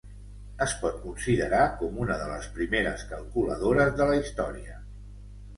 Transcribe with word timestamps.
Es 0.65 0.71
pot 0.83 0.95
considerar 1.01 1.59
com 1.83 2.01
una 2.05 2.17
de 2.21 2.29
les 2.31 2.47
primeres 2.57 3.05
calculadores 3.13 3.95
de 4.01 4.09
la 4.13 4.17
història. 4.25 4.83